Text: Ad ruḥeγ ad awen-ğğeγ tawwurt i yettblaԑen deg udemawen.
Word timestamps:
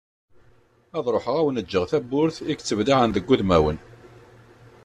Ad 0.97 1.05
ruḥeγ 1.13 1.35
ad 1.39 1.39
awen-ğğeγ 1.41 1.83
tawwurt 1.91 2.37
i 2.41 2.45
yettblaԑen 2.49 3.09
deg 3.15 3.29
udemawen. 3.33 3.77